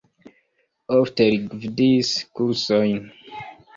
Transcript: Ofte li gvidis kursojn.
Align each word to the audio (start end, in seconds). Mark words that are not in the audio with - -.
Ofte 0.95 1.27
li 1.33 1.37
gvidis 1.51 2.15
kursojn. 2.41 3.03